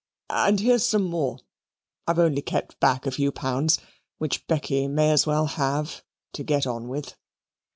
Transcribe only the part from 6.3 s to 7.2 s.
to get on with."